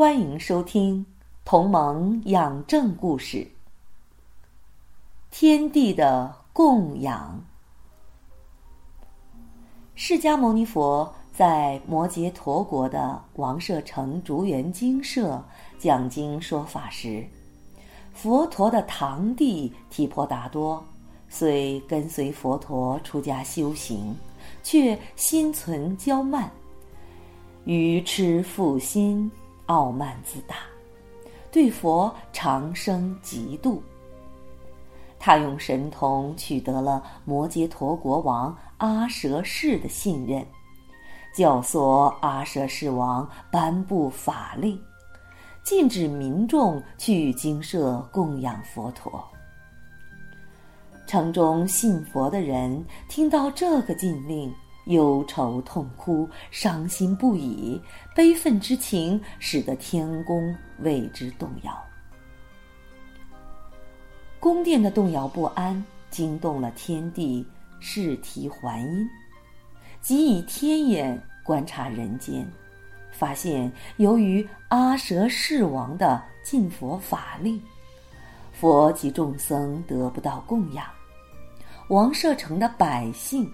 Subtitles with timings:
[0.00, 1.04] 欢迎收听
[1.44, 3.36] 《同盟养正故事》。
[5.30, 7.38] 天地的供养。
[9.94, 15.44] 释迦牟尼佛在摩羯陀国的王舍城竹园精舍
[15.78, 17.22] 讲经说法时，
[18.14, 20.82] 佛陀的堂弟提婆达多
[21.28, 24.16] 虽跟随佛陀出家修行，
[24.62, 26.50] 却心存骄慢，
[27.66, 29.30] 愚痴负心。
[29.70, 30.56] 傲慢自大，
[31.52, 33.80] 对佛常生嫉妒。
[35.16, 40.44] 他用神通取得了摩羯陀国王阿舍氏的信任，
[41.32, 44.76] 教唆阿舍氏王颁布法令，
[45.62, 49.24] 禁止民众去精舍供养佛陀。
[51.06, 54.52] 城中信佛的人听到这个禁令。
[54.86, 57.80] 忧愁痛哭，伤心不已，
[58.14, 61.72] 悲愤之情使得天宫为之动摇。
[64.40, 67.46] 宫殿的动摇不安惊动了天帝
[67.78, 69.08] 释提桓因，
[70.00, 72.50] 即以天眼观察人间，
[73.12, 77.62] 发现由于阿舍世王的禁佛法令，
[78.50, 80.86] 佛及众僧得不到供养，
[81.88, 83.48] 王舍城的百姓。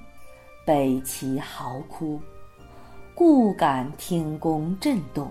[0.67, 2.21] 北齐嚎哭，
[3.15, 5.31] 故感天宫震动。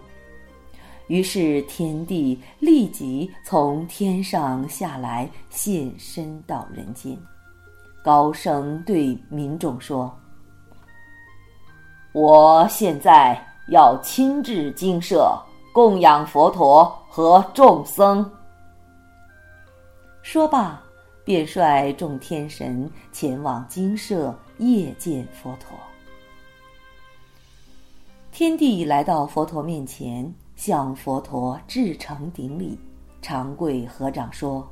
[1.08, 7.15] 于是天帝立即从天上下来，现身到人间，
[8.02, 10.11] 高声对民众说
[12.14, 15.38] ：“我现在要亲至精舍，
[15.73, 18.27] 供养佛陀和众僧。”
[20.23, 20.82] 说罢，
[21.26, 24.33] 便率众天神前往精舍。
[24.60, 25.77] 夜见佛陀，
[28.32, 32.80] 天帝来到佛陀面前，向佛陀至诚顶礼，
[33.21, 34.65] 长跪合掌说：“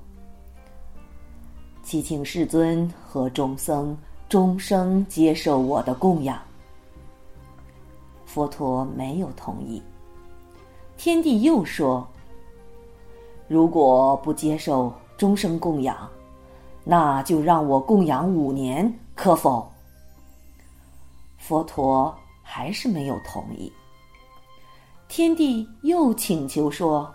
[1.84, 3.98] 祈请世尊和众僧
[4.30, 6.40] 终生接受我的供养。”
[8.26, 9.84] 佛陀没有同意。
[10.96, 12.08] 天帝又说
[13.50, 16.10] ：“如果不接受终生供养，
[16.86, 19.70] 那就让我供养五年，可否？”
[21.46, 23.70] 佛陀还是没有同意。
[25.09, 27.14] 天帝又请求说：“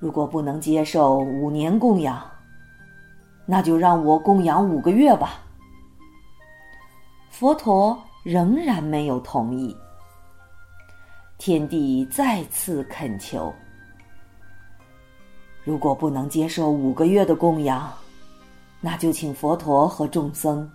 [0.00, 2.26] 如果不能接受五年供养，
[3.44, 5.42] 那就让我供养五个月吧。”
[7.28, 9.76] 佛陀仍然没有同意。
[11.36, 13.54] 天帝再次恳求
[15.62, 17.92] ：“如果不能接受五个月的供养，
[18.80, 20.66] 那就请佛陀和众僧。”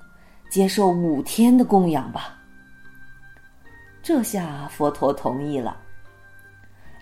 [0.53, 2.37] 接受五天的供养吧。
[4.03, 5.75] 这下佛陀同意了。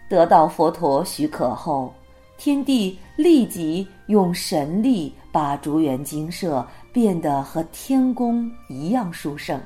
[0.09, 1.94] 得到佛陀许可后，
[2.38, 9.62] 天帝立即用神力把竹园精舍变得和天宫一样殊胜。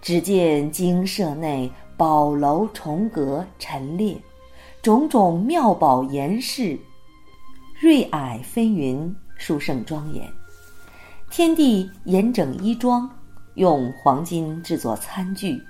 [0.00, 4.16] 只见精舍内宝楼重阁陈列，
[4.80, 6.78] 种种妙宝严饰，
[7.78, 10.26] 瑞霭纷纭，殊胜庄严。
[11.28, 13.08] 天帝严整衣装，
[13.54, 15.62] 用黄金制作餐具，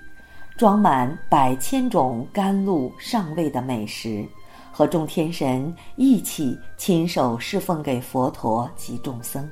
[0.57, 4.25] 装满百千种甘露上味的美食，
[4.71, 9.49] 和众天神一起亲手侍奉给佛陀及众僧。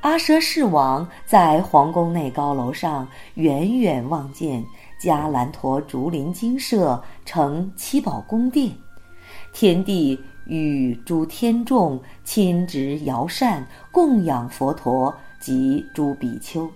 [0.00, 4.64] 阿舍世王在皇宫内高楼上远远望见
[5.00, 8.74] 迦兰陀竹林精舍成七宝宫殿，
[9.52, 10.18] 天帝。
[10.48, 16.68] 与诸天众亲执摇扇供养佛陀及诸比丘。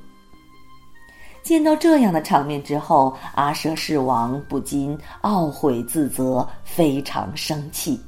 [1.43, 8.01] 见到这样的场面之后，阿舍世王不禁懊悔自责，非常生气，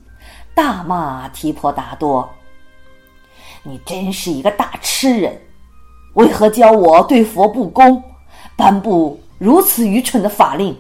[0.55, 2.29] 大骂提婆达多
[3.65, 5.37] ：“你真是一个大痴人！
[6.13, 8.01] 为何教我对佛不恭，
[8.57, 10.77] 颁布如此愚蠢的法令？”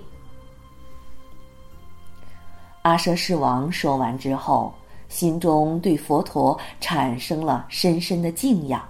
[2.84, 4.70] 阿舍世王说完之后，
[5.08, 8.86] 心中对佛陀产生了深深的敬仰，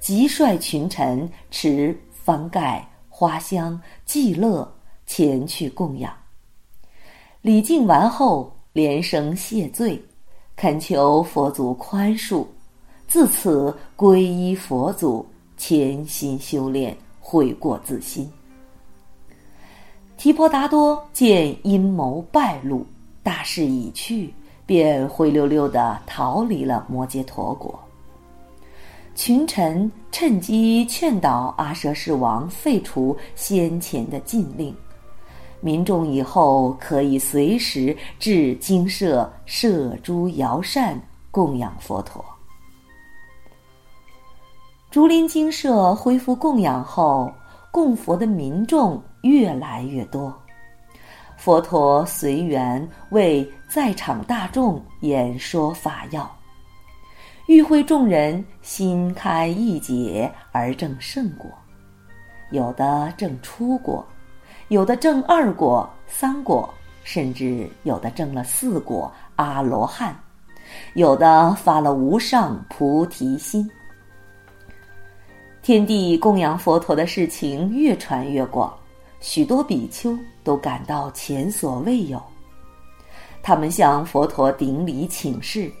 [0.00, 1.96] 即率群臣持
[2.26, 4.68] 幡盖、花香、伎乐，
[5.06, 6.12] 前去供养。
[7.42, 10.02] 礼敬完后，连声谢罪，
[10.56, 12.44] 恳求佛祖宽恕，
[13.06, 15.24] 自此皈依佛祖，
[15.56, 18.28] 潜心修炼，悔过自新。
[20.16, 22.84] 提婆达多见阴谋败露，
[23.22, 24.32] 大势已去，
[24.66, 27.78] 便灰溜溜的逃离了摩羯陀国。
[29.14, 34.74] 群臣趁机劝导阿舍世王废除先前的禁令。
[35.60, 42.24] 民众以后可以随时至精舍设诸摇扇供养佛陀。
[44.90, 47.32] 竹林精舍恢复供养后，
[47.70, 50.36] 供佛的民众越来越多。
[51.42, 56.38] 佛陀随缘为在场大众演说法要，
[57.48, 61.50] 与会众人心开意解而证圣果，
[62.52, 64.06] 有的证初果。
[64.68, 66.72] 有的证二果、三果，
[67.02, 70.16] 甚至有的证了四果阿罗汉，
[70.94, 73.68] 有的发了无上菩提心。
[75.60, 78.72] 天地供养佛陀的事情越传越广，
[79.22, 82.20] 许多比丘都感到前所未有。
[83.40, 85.72] 他们向佛陀顶礼请示：“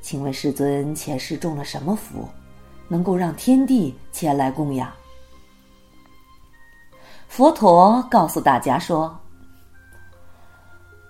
[0.00, 2.26] 请问世尊，前世中了什么福，
[2.88, 4.90] 能够让天地前来供养？”
[7.26, 9.14] 佛陀告诉大家说：“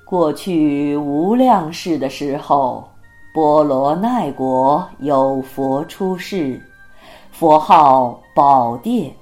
[0.04, 2.88] 过去无量世的时候，
[3.34, 6.58] 波罗奈国有佛出世，
[7.30, 9.14] 佛号宝殿，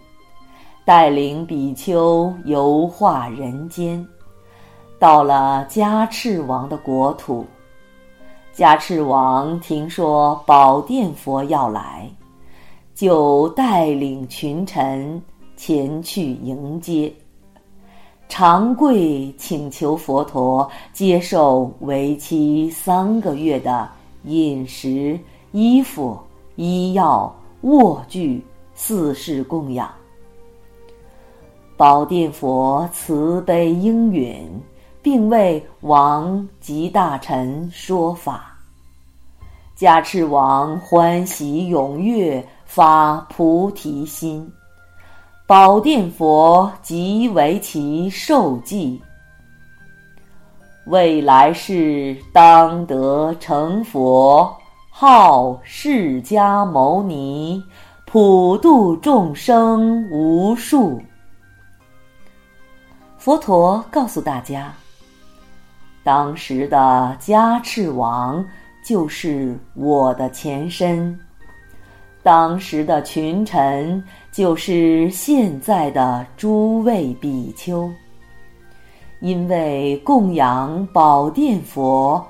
[0.85, 4.07] 带领比丘游化人间。
[4.99, 7.45] 到了迦赤王的国土，
[8.55, 12.11] 迦赤王听说宝殿佛要来，
[12.95, 15.21] 就带领群臣。”
[15.57, 17.11] 前去迎接，
[18.29, 23.89] 长跪请求佛陀接受为期三个月的
[24.25, 25.17] 饮食、
[25.53, 26.19] 衣服、
[26.57, 28.45] 医药、卧具
[28.75, 29.89] 四世供养。
[31.77, 34.49] 宝殿佛慈悲应允，
[35.03, 38.57] 并为王及大臣说法。
[39.75, 44.49] 加赤王欢喜踊跃，发菩提心。
[45.49, 49.03] 宝殿佛即为其受记，
[50.87, 54.57] 未来世当得成佛，
[54.91, 57.61] 号释迦牟尼，
[58.07, 61.03] 普度众生无数。
[63.25, 64.71] 佛陀告诉大家，
[66.03, 68.45] 当时的迦赤王
[68.85, 71.19] 就是我的前身。
[72.23, 77.91] 当时的群臣就是现在的诸位比丘，
[79.21, 82.23] 因为供养宝殿佛，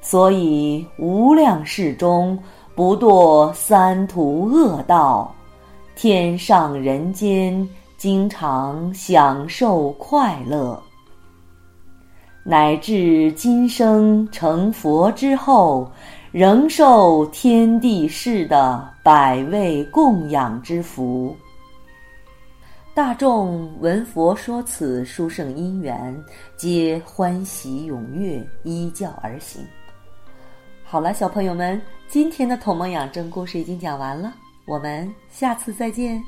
[0.00, 2.36] 所以无量世中
[2.74, 5.32] 不堕三途恶道，
[5.94, 7.68] 天上人间
[8.00, 10.82] 经常享受快乐，
[12.42, 15.86] 乃至今生成佛之后。
[16.32, 21.36] 仍受天地世的百味供养之福。
[22.94, 26.16] 大众闻佛说此殊胜因缘，
[26.56, 29.60] 皆欢喜踊跃，依教而行。
[30.84, 34.32] 好了，小朋友们，今天的《同盟养正》故事已经讲完了，
[34.64, 36.22] 我们下次再见。